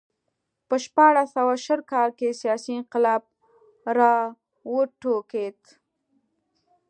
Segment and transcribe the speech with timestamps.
[0.67, 3.21] په شپاړس سوه شل کال کې سیاسي انقلاب
[3.97, 5.59] راوټوکېد.